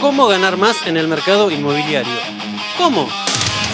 [0.00, 2.12] cómo ganar más en el mercado inmobiliario.
[2.78, 3.08] ¿Cómo?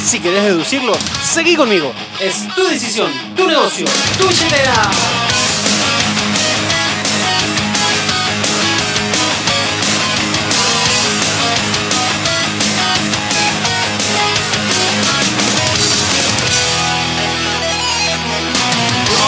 [0.02, 1.92] Si querés deducirlo, seguí conmigo.
[2.20, 3.86] Es tu decisión, tu negocio,
[4.18, 4.90] tu billetera.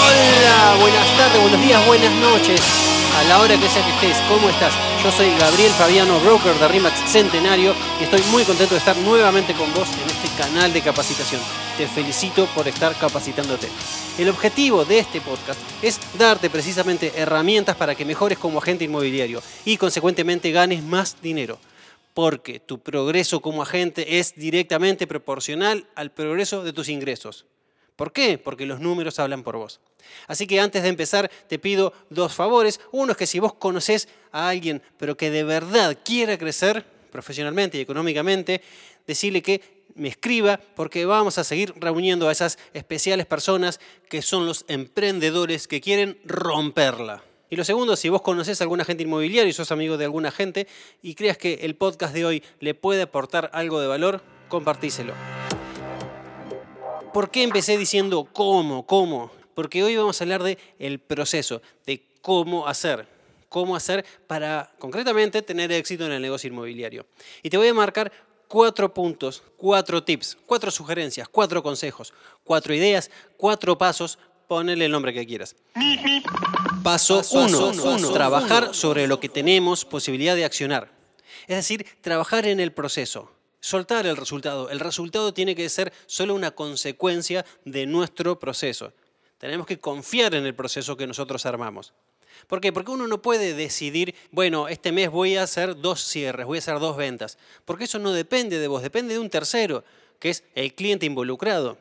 [0.01, 2.61] Hola, buenas tardes, buenos días, buenas noches.
[3.19, 4.88] A la hora que sea que estés, ¿cómo estás?
[5.03, 9.55] Yo soy Gabriel Fabiano, broker de RIMAX Centenario y estoy muy contento de estar nuevamente
[9.55, 11.41] con vos en este canal de capacitación.
[11.77, 13.69] Te felicito por estar capacitándote.
[14.19, 19.41] El objetivo de este podcast es darte precisamente herramientas para que mejores como agente inmobiliario
[19.65, 21.59] y consecuentemente ganes más dinero.
[22.13, 27.47] Porque tu progreso como agente es directamente proporcional al progreso de tus ingresos.
[27.99, 28.39] ¿Por qué?
[28.39, 29.81] Porque los números hablan por vos.
[30.29, 32.79] Así que antes de empezar te pido dos favores.
[32.93, 37.77] Uno es que si vos conoces a alguien pero que de verdad quiera crecer profesionalmente
[37.77, 38.63] y económicamente,
[39.05, 44.47] decirle que me escriba porque vamos a seguir reuniendo a esas especiales personas que son
[44.47, 47.25] los emprendedores que quieren romperla.
[47.51, 50.31] Y lo segundo, si vos conocés a algún agente inmobiliario y sos amigo de alguna
[50.31, 50.69] gente
[51.03, 55.15] y creas que el podcast de hoy le puede aportar algo de valor, compartíselo.
[57.13, 59.31] ¿Por qué empecé diciendo cómo, cómo?
[59.55, 63.09] Porque hoy vamos a hablar de el proceso, de cómo hacer,
[63.49, 67.07] cómo hacer para concretamente tener éxito en el negocio inmobiliario.
[67.43, 68.13] Y te voy a marcar
[68.47, 72.13] cuatro puntos, cuatro tips, cuatro sugerencias, cuatro consejos,
[72.45, 75.57] cuatro ideas, cuatro pasos, ponele el nombre que quieras.
[76.83, 78.13] Paso 1.
[78.13, 80.91] Trabajar sobre lo que tenemos posibilidad de accionar.
[81.47, 83.31] Es decir, trabajar en el proceso
[83.61, 84.71] soltar el resultado.
[84.71, 88.93] El resultado tiene que ser solo una consecuencia de nuestro proceso.
[89.39, 91.93] Tenemos que confiar en el proceso que nosotros armamos.
[92.47, 92.73] ¿Por qué?
[92.73, 96.61] Porque uno no puede decidir, bueno, este mes voy a hacer dos cierres, voy a
[96.61, 97.39] hacer dos ventas.
[97.65, 99.85] Porque eso no depende de vos, depende de un tercero,
[100.19, 101.79] que es el cliente involucrado.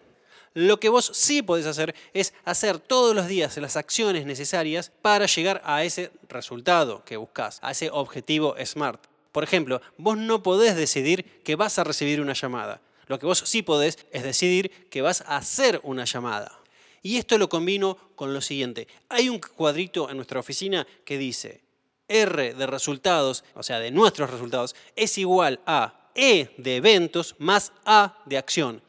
[0.54, 5.28] Lo que vos sí podés hacer es hacer todos los días las acciones necesarias para
[5.28, 9.17] llegar a ese resultado que buscas, a ese objetivo SMART.
[9.38, 12.82] Por ejemplo, vos no podés decidir que vas a recibir una llamada.
[13.06, 16.60] Lo que vos sí podés es decidir que vas a hacer una llamada.
[17.04, 18.88] Y esto lo combino con lo siguiente.
[19.10, 21.62] Hay un cuadrito en nuestra oficina que dice
[22.08, 27.74] R de resultados, o sea, de nuestros resultados, es igual a E de eventos más
[27.86, 28.82] A de acción.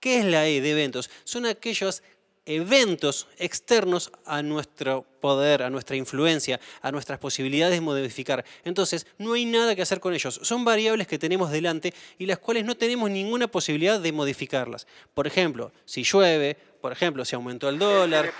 [0.00, 1.10] ¿Qué es la E de eventos?
[1.22, 2.02] Son aquellos
[2.46, 8.44] eventos externos a nuestro poder, a nuestra influencia, a nuestras posibilidades de modificar.
[8.64, 10.38] Entonces, no hay nada que hacer con ellos.
[10.42, 14.86] Son variables que tenemos delante y las cuales no tenemos ninguna posibilidad de modificarlas.
[15.12, 18.32] Por ejemplo, si llueve, por ejemplo, si aumentó el dólar,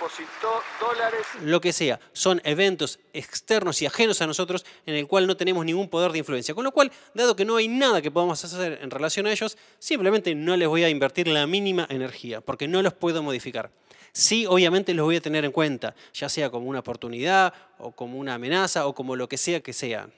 [1.43, 5.65] lo que sea, son eventos externos y ajenos a nosotros en el cual no tenemos
[5.65, 6.55] ningún poder de influencia.
[6.55, 9.57] Con lo cual, dado que no hay nada que podamos hacer en relación a ellos,
[9.79, 13.71] simplemente no les voy a invertir la mínima energía, porque no los puedo modificar.
[14.13, 18.19] Sí, obviamente los voy a tener en cuenta, ya sea como una oportunidad o como
[18.19, 20.09] una amenaza o como lo que sea que sea,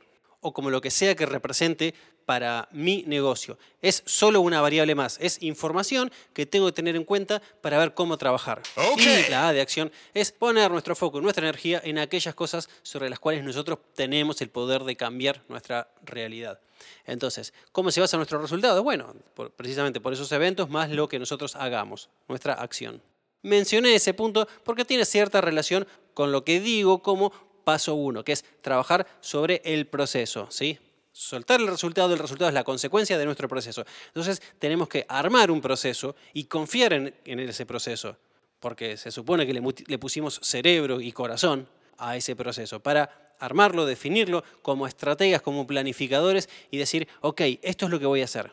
[0.40, 1.94] o como lo que sea que represente
[2.28, 3.58] para mi negocio.
[3.80, 7.94] Es solo una variable más, es información que tengo que tener en cuenta para ver
[7.94, 8.60] cómo trabajar.
[8.98, 13.08] Y la A de acción es poner nuestro foco, nuestra energía en aquellas cosas sobre
[13.08, 16.60] las cuales nosotros tenemos el poder de cambiar nuestra realidad.
[17.06, 18.82] Entonces, ¿cómo se basa nuestro resultado?
[18.82, 19.14] Bueno,
[19.56, 23.00] precisamente por esos eventos más lo que nosotros hagamos, nuestra acción.
[23.40, 27.32] Mencioné ese punto porque tiene cierta relación con lo que digo como
[27.68, 30.78] paso uno, que es trabajar sobre el proceso, ¿sí?
[31.12, 33.84] Soltar el resultado, el resultado es la consecuencia de nuestro proceso.
[34.06, 38.16] Entonces tenemos que armar un proceso y confiar en, ese proceso,
[38.58, 41.68] porque se supone que le, le pusimos cerebro y corazón
[41.98, 47.90] a ese proceso para armarlo, definirlo como estrategas, como planificadores y decir, ok, esto es
[47.90, 48.50] lo que voy a hacer.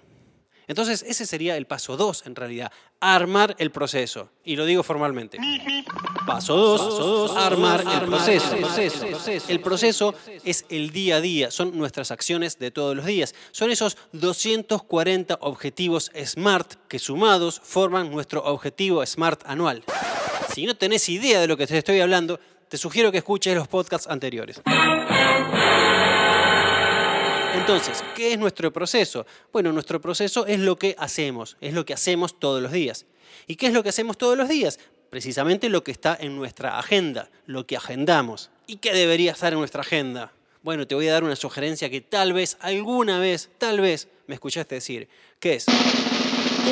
[0.67, 4.29] Entonces ese sería el paso 2 en realidad, armar el proceso.
[4.43, 5.37] Y lo digo formalmente.
[6.25, 8.55] Paso 2, armar el proceso.
[9.47, 13.35] El proceso es el día a día, son nuestras acciones de todos los días.
[13.51, 19.83] Son esos 240 objetivos SMART que sumados forman nuestro objetivo SMART anual.
[20.53, 22.39] Si no tenés idea de lo que te estoy hablando,
[22.69, 24.61] te sugiero que escuches los podcasts anteriores.
[27.55, 29.25] Entonces, ¿qué es nuestro proceso?
[29.53, 33.05] Bueno, nuestro proceso es lo que hacemos, es lo que hacemos todos los días.
[33.47, 34.77] ¿Y qué es lo que hacemos todos los días?
[35.09, 38.51] Precisamente lo que está en nuestra agenda, lo que agendamos.
[38.67, 40.33] ¿Y qué debería estar en nuestra agenda?
[40.63, 44.35] Bueno, te voy a dar una sugerencia que tal vez, alguna vez, tal vez me
[44.35, 45.07] escuchaste decir,
[45.39, 45.65] que es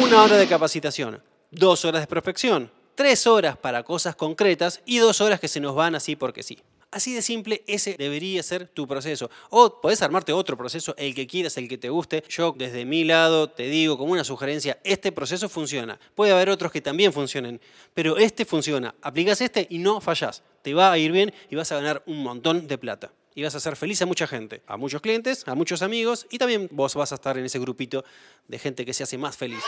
[0.01, 5.21] una hora de capacitación, dos horas de prospección, tres horas para cosas concretas y dos
[5.21, 6.59] horas que se nos van así porque sí.
[6.93, 9.31] Así de simple, ese debería ser tu proceso.
[9.49, 12.23] O podés armarte otro proceso, el que quieras, el que te guste.
[12.29, 15.99] Yo desde mi lado te digo como una sugerencia, este proceso funciona.
[16.13, 17.59] Puede haber otros que también funcionen,
[17.95, 18.93] pero este funciona.
[19.01, 20.43] Aplicas este y no fallás.
[20.61, 23.55] Te va a ir bien y vas a ganar un montón de plata y vas
[23.55, 26.93] a hacer feliz a mucha gente, a muchos clientes, a muchos amigos y también vos
[26.93, 28.05] vas a estar en ese grupito
[28.47, 29.63] de gente que se hace más feliz.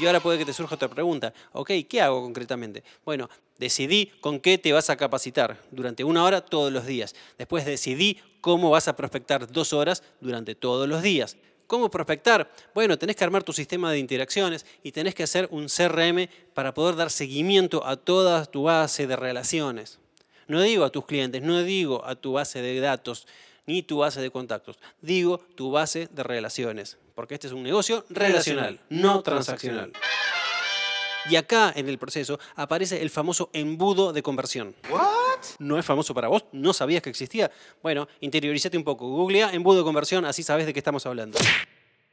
[0.00, 1.34] Y ahora puede que te surja otra pregunta.
[1.52, 2.84] Ok, ¿qué hago concretamente?
[3.04, 3.28] Bueno,
[3.58, 7.16] decidí con qué te vas a capacitar durante una hora todos los días.
[7.36, 11.36] Después decidí cómo vas a prospectar dos horas durante todos los días.
[11.66, 12.50] ¿Cómo prospectar?
[12.74, 16.72] Bueno, tenés que armar tu sistema de interacciones y tenés que hacer un CRM para
[16.72, 19.98] poder dar seguimiento a toda tu base de relaciones.
[20.46, 23.26] No digo a tus clientes, no digo a tu base de datos,
[23.68, 24.78] ni tu base de contactos.
[25.02, 29.92] Digo tu base de relaciones, porque este es un negocio relacional, no transaccional.
[31.28, 34.74] Y acá en el proceso aparece el famoso embudo de conversión.
[35.58, 36.46] ¿No es famoso para vos?
[36.50, 37.50] ¿No sabías que existía?
[37.82, 39.06] Bueno, interiorízate un poco.
[39.06, 41.38] Googlea embudo de conversión, así sabes de qué estamos hablando.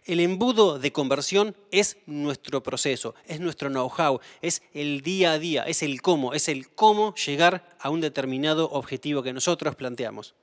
[0.03, 5.63] El embudo de conversión es nuestro proceso, es nuestro know-how, es el día a día,
[5.63, 10.35] es el cómo, es el cómo llegar a un determinado objetivo que nosotros planteamos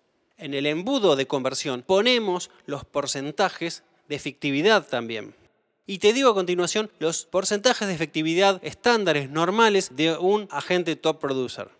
[0.42, 5.34] en el embudo de conversión ponemos los porcentajes de efectividad también.
[5.86, 11.20] Y te digo a continuación los porcentajes de efectividad estándares normales de un agente top
[11.20, 11.70] producer.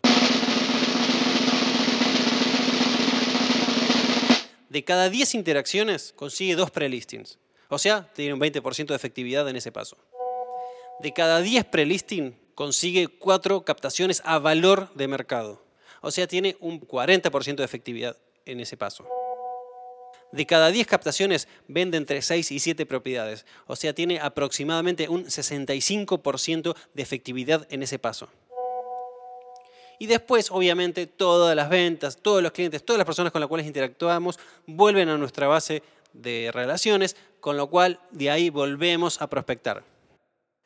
[4.69, 7.39] De cada 10 interacciones consigue dos prelistings.
[7.69, 9.99] O sea, tiene un 20% de efectividad en ese paso.
[11.01, 15.65] De cada 10 prelistings consigue 4 captaciones a valor de mercado.
[16.01, 18.17] O sea, tiene un 40% de efectividad
[18.47, 19.07] en ese paso.
[20.33, 25.27] De cada 10 captaciones vende entre 6 y 7 propiedades, o sea, tiene aproximadamente un
[25.27, 28.29] 65% de efectividad en ese paso.
[29.99, 33.67] Y después, obviamente, todas las ventas, todos los clientes, todas las personas con las cuales
[33.67, 39.85] interactuamos vuelven a nuestra base de relaciones, con lo cual de ahí volvemos a prospectar.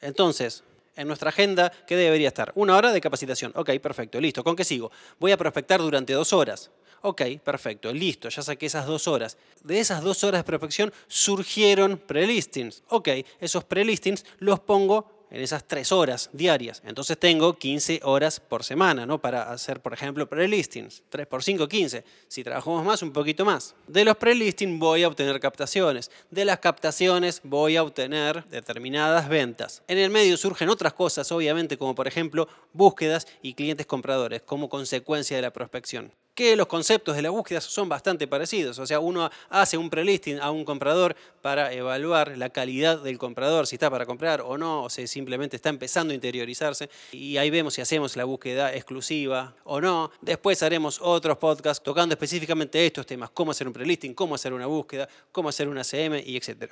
[0.01, 0.65] Entonces,
[0.95, 2.53] en nuestra agenda, ¿qué debería estar?
[2.55, 3.53] Una hora de capacitación.
[3.57, 4.43] Ok, perfecto, listo.
[4.43, 4.91] ¿Con qué sigo?
[5.19, 6.71] Voy a prospectar durante dos horas.
[7.09, 9.39] Ok, perfecto, listo, ya saqué esas dos horas.
[9.63, 12.83] De esas dos horas de prospección surgieron prelistings.
[12.89, 16.83] Ok, esos prelistings los pongo en esas tres horas diarias.
[16.85, 19.21] Entonces tengo 15 horas por semana, ¿no?
[19.21, 21.05] Para hacer, por ejemplo, prelistings.
[21.09, 22.05] 3 por 5, 15.
[22.27, 23.77] Si trabajamos más, un poquito más.
[23.87, 26.11] De los prelistings voy a obtener captaciones.
[26.33, 29.85] De las captaciones voy a obtener determinadas ventas.
[29.87, 34.69] En el medio surgen otras cosas, obviamente, como por ejemplo búsquedas y clientes compradores, como
[34.69, 38.79] consecuencia de la prospección que los conceptos de la búsqueda son bastante parecidos.
[38.79, 43.67] O sea, uno hace un prelisting a un comprador para evaluar la calidad del comprador,
[43.67, 46.91] si está para comprar o no, o si simplemente está empezando a interiorizarse.
[47.11, 50.13] Y ahí vemos si hacemos la búsqueda exclusiva o no.
[50.21, 54.67] Después haremos otros podcasts tocando específicamente estos temas, cómo hacer un prelisting, cómo hacer una
[54.67, 56.71] búsqueda, cómo hacer una CM y etc.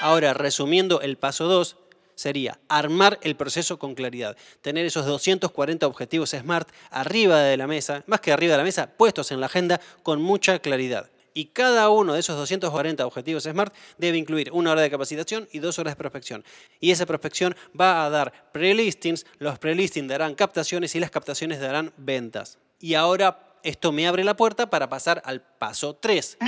[0.00, 1.76] Ahora, resumiendo el paso 2,
[2.14, 8.04] sería armar el proceso con claridad, tener esos 240 objetivos SMART arriba de la mesa,
[8.06, 11.10] más que arriba de la mesa, puestos en la agenda con mucha claridad.
[11.36, 15.58] Y cada uno de esos 240 objetivos SMART debe incluir una hora de capacitación y
[15.58, 16.44] dos horas de prospección.
[16.78, 21.92] Y esa prospección va a dar prelistings, los prelistings darán captaciones y las captaciones darán
[21.96, 22.58] ventas.
[22.78, 26.38] Y ahora esto me abre la puerta para pasar al paso 3.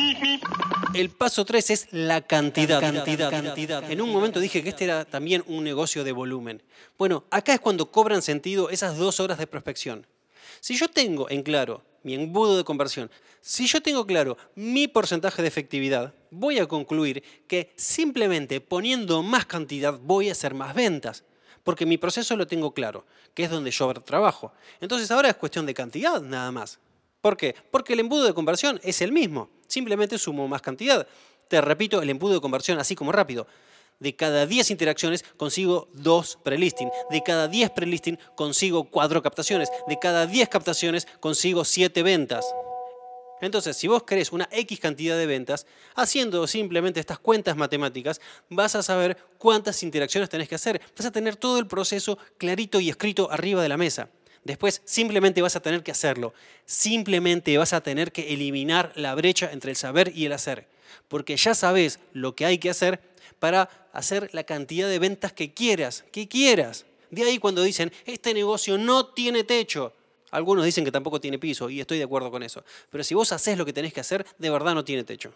[0.94, 3.90] El paso 3 es la cantidad, cantidad, cantidad.
[3.90, 6.62] En un momento dije que este era también un negocio de volumen.
[6.98, 10.06] Bueno, acá es cuando cobran sentido esas dos horas de prospección.
[10.60, 15.40] Si yo tengo en claro mi embudo de conversión, si yo tengo claro mi porcentaje
[15.40, 21.24] de efectividad, voy a concluir que simplemente poniendo más cantidad voy a hacer más ventas
[21.66, 24.52] porque mi proceso lo tengo claro, que es donde yo trabajo.
[24.80, 26.78] Entonces ahora es cuestión de cantidad nada más.
[27.26, 27.56] ¿Por qué?
[27.72, 31.08] Porque el embudo de conversión es el mismo, simplemente sumo más cantidad.
[31.48, 33.48] Te repito, el embudo de conversión así como rápido.
[33.98, 36.88] De cada 10 interacciones consigo 2 prelisting.
[37.10, 39.70] De cada 10 prelisting consigo 4 captaciones.
[39.88, 42.46] De cada 10 captaciones consigo 7 ventas.
[43.40, 45.66] Entonces, si vos querés una X cantidad de ventas,
[45.96, 50.80] haciendo simplemente estas cuentas matemáticas, vas a saber cuántas interacciones tenés que hacer.
[50.96, 54.10] Vas a tener todo el proceso clarito y escrito arriba de la mesa.
[54.46, 56.32] Después simplemente vas a tener que hacerlo.
[56.66, 60.68] Simplemente vas a tener que eliminar la brecha entre el saber y el hacer.
[61.08, 63.00] Porque ya sabes lo que hay que hacer
[63.40, 66.86] para hacer la cantidad de ventas que quieras, que quieras.
[67.10, 69.92] De ahí cuando dicen, este negocio no tiene techo.
[70.30, 72.64] Algunos dicen que tampoco tiene piso y estoy de acuerdo con eso.
[72.90, 75.32] Pero si vos haces lo que tenés que hacer, de verdad no tiene techo.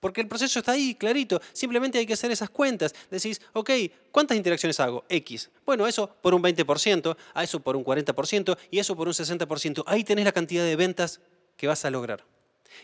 [0.00, 1.40] Porque el proceso está ahí, clarito.
[1.52, 2.94] Simplemente hay que hacer esas cuentas.
[3.10, 3.70] Decís, ok,
[4.12, 5.04] ¿cuántas interacciones hago?
[5.08, 5.50] X.
[5.66, 9.84] Bueno, eso por un 20%, a eso por un 40% y eso por un 60%.
[9.86, 11.20] Ahí tenés la cantidad de ventas
[11.56, 12.24] que vas a lograr.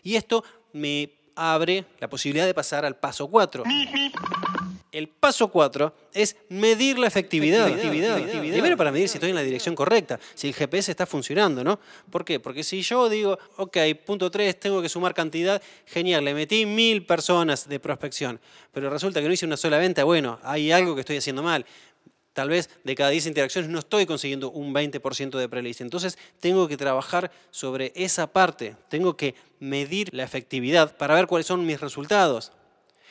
[0.03, 3.65] Y esto me abre la posibilidad de pasar al paso 4.
[4.95, 7.67] El paso 4 es medir la efectividad.
[7.69, 11.81] Primero para medir si estoy en la dirección correcta, si el GPS está funcionando, ¿no?
[12.11, 12.39] ¿Por qué?
[12.39, 17.05] Porque si yo digo, ok, punto 3, tengo que sumar cantidad, genial, le metí mil
[17.05, 18.39] personas de prospección,
[18.71, 21.67] pero resulta que no hice una sola venta, bueno, hay algo que estoy haciendo mal.
[22.33, 25.81] Tal vez de cada 10 interacciones no estoy consiguiendo un 20% de prelist.
[25.81, 28.77] Entonces tengo que trabajar sobre esa parte.
[28.89, 32.53] Tengo que medir la efectividad para ver cuáles son mis resultados.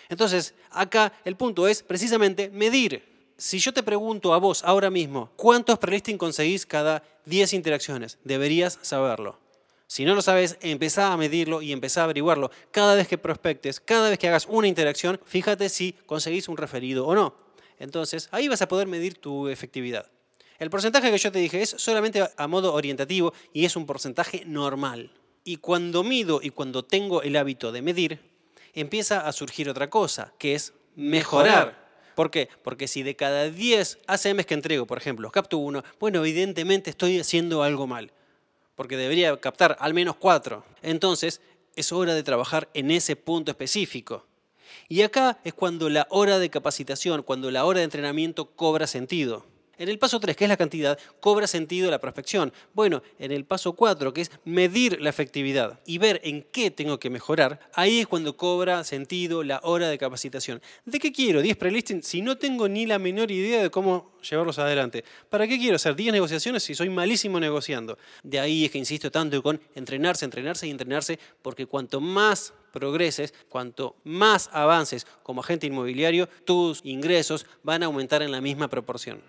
[0.10, 3.04] Entonces, acá el punto es precisamente medir.
[3.38, 8.18] Si yo te pregunto a vos ahora mismo, ¿cuántos prelisting conseguís cada 10 interacciones?
[8.24, 9.40] Deberías saberlo.
[9.88, 12.52] Si no lo sabes, empezá a medirlo y empezá a averiguarlo.
[12.72, 17.06] Cada vez que prospectes, cada vez que hagas una interacción, fíjate si conseguís un referido
[17.06, 17.36] o no.
[17.78, 20.10] Entonces, ahí vas a poder medir tu efectividad.
[20.58, 24.44] El porcentaje que yo te dije es solamente a modo orientativo y es un porcentaje
[24.46, 25.12] normal.
[25.44, 28.33] Y cuando mido y cuando tengo el hábito de medir,
[28.74, 31.84] empieza a surgir otra cosa, que es mejorar.
[32.16, 32.50] ¿Por qué?
[32.64, 37.20] Porque si de cada 10 ACMs que entrego, por ejemplo, capto uno, bueno, evidentemente estoy
[37.20, 38.12] haciendo algo mal,
[38.76, 40.64] porque debería captar al menos 4.
[40.82, 41.42] Entonces,
[41.76, 44.28] es hora de trabajar en ese punto específico.
[44.90, 49.46] Y acá es cuando la hora de capacitación, cuando la hora de entrenamiento cobra sentido.
[49.78, 52.54] En el paso 3, que es la cantidad, cobra sentido la prospección.
[52.74, 57.00] Bueno, en el paso 4, que es medir la efectividad y ver en qué tengo
[57.00, 60.62] que mejorar, ahí es cuando cobra sentido la hora de capacitación.
[60.86, 64.60] ¿De qué quiero 10 prelistings si no tengo ni la menor idea de cómo llevarlos
[64.60, 65.04] adelante?
[65.30, 67.98] ¿Para qué quiero hacer 10 negociaciones si soy malísimo negociando?
[68.22, 73.34] De ahí es que insisto tanto con entrenarse, entrenarse y entrenarse, porque cuanto más progreses,
[73.50, 79.22] cuanto más avances como agente inmobiliario, tus ingresos van a aumentar en la misma proporción.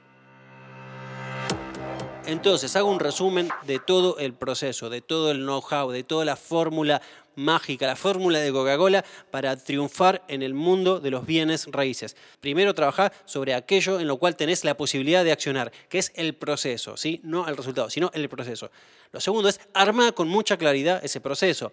[2.26, 6.37] Entonces, hago un resumen de todo el proceso, de todo el know-how, de toda la
[6.37, 7.02] fórmula
[7.37, 12.16] mágica, la fórmula de Coca-Cola para triunfar en el mundo de los bienes raíces.
[12.40, 16.35] Primero, trabajar sobre aquello en lo cual tenés la posibilidad de accionar, que es el
[16.35, 17.21] proceso, ¿sí?
[17.25, 18.71] no el resultado, sino el proceso.
[19.12, 21.73] Lo segundo es armar con mucha claridad ese proceso.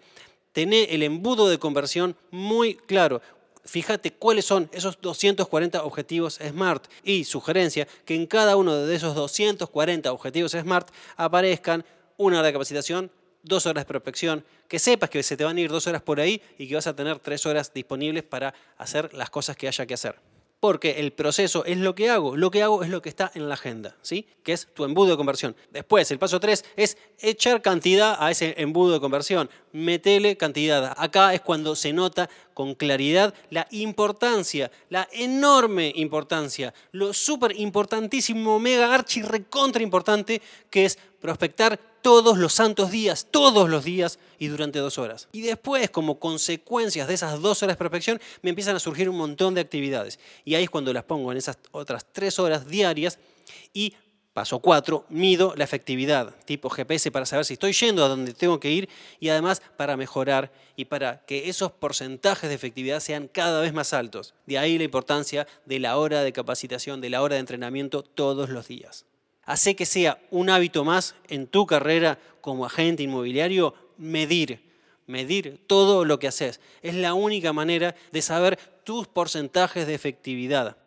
[0.51, 3.21] Tener el embudo de conversión muy claro
[3.65, 9.15] fíjate cuáles son esos 240 objetivos SMART y sugerencia que en cada uno de esos
[9.15, 11.85] 240 objetivos SMART aparezcan
[12.17, 13.11] una hora de capacitación,
[13.43, 16.19] dos horas de prospección, que sepas que se te van a ir dos horas por
[16.19, 19.85] ahí y que vas a tener tres horas disponibles para hacer las cosas que haya
[19.85, 20.30] que hacer
[20.61, 23.49] porque el proceso es lo que hago, lo que hago es lo que está en
[23.49, 24.27] la agenda, ¿sí?
[24.43, 25.55] que es tu embudo de conversión.
[25.71, 30.93] Después, el paso 3 es echar cantidad a ese embudo de conversión, metele cantidad.
[30.97, 38.59] Acá es cuando se nota con claridad la importancia, la enorme importancia, lo súper importantísimo,
[38.59, 44.47] mega archi recontra importante que es prospectar todos los santos días, todos los días y
[44.47, 45.27] durante dos horas.
[45.31, 49.17] Y después, como consecuencias de esas dos horas de prospección, me empiezan a surgir un
[49.17, 50.19] montón de actividades.
[50.45, 53.19] Y ahí es cuando las pongo en esas otras tres horas diarias
[53.73, 53.93] y
[54.33, 58.61] Paso cuatro, mido la efectividad, tipo GPS para saber si estoy yendo a donde tengo
[58.61, 58.87] que ir
[59.19, 63.91] y además para mejorar y para que esos porcentajes de efectividad sean cada vez más
[63.91, 64.33] altos.
[64.45, 68.47] De ahí la importancia de la hora de capacitación, de la hora de entrenamiento todos
[68.49, 69.05] los días.
[69.51, 74.61] Hace que sea un hábito más en tu carrera como agente inmobiliario medir,
[75.07, 76.61] medir todo lo que haces.
[76.81, 80.77] Es la única manera de saber tus porcentajes de efectividad.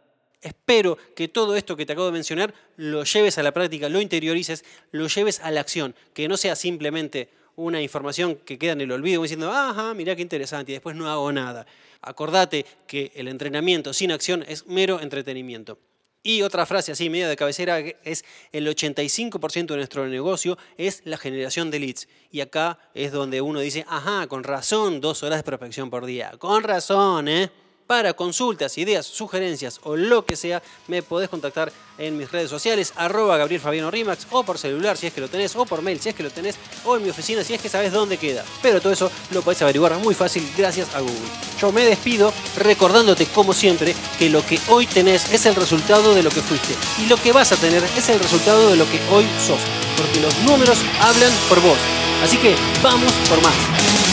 [0.40, 4.00] Espero que todo esto que te acabo de mencionar lo lleves a la práctica, lo
[4.00, 8.80] interiorices, lo lleves a la acción, que no sea simplemente una información que queda en
[8.80, 11.66] el olvido diciendo, ajá, mirá qué interesante, y después no hago nada.
[12.00, 15.78] Acordate que el entrenamiento sin acción es mero entretenimiento.
[16.26, 21.18] Y otra frase así, media de cabecera, es el 85% de nuestro negocio es la
[21.18, 22.08] generación de leads.
[22.30, 26.32] Y acá es donde uno dice, ajá, con razón, dos horas de prospección por día.
[26.38, 27.50] Con razón, ¿eh?
[27.86, 32.94] Para consultas, ideas, sugerencias o lo que sea, me podés contactar en mis redes sociales,
[32.96, 36.00] arroba Gabriel Fabiano Rimax, o por celular si es que lo tenés, o por mail
[36.00, 38.42] si es que lo tenés, o en mi oficina si es que sabes dónde queda.
[38.62, 41.14] Pero todo eso lo podés averiguar muy fácil gracias a Google.
[41.60, 46.22] Yo me despido recordándote como siempre que lo que hoy tenés es el resultado de
[46.22, 48.98] lo que fuiste y lo que vas a tener es el resultado de lo que
[49.12, 49.60] hoy sos,
[49.98, 51.78] porque los números hablan por vos.
[52.22, 54.03] Así que vamos por más.